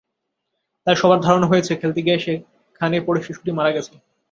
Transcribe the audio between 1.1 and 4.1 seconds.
ধারণা হয়েছে, খেলতে গিয়ে সেখানে পড়ে শিশুটি মারা গেছে।